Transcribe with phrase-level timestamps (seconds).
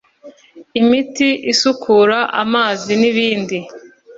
[0.79, 3.57] imiti isukura amazi n’ibindi